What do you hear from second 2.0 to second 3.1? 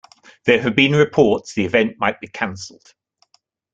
be canceled.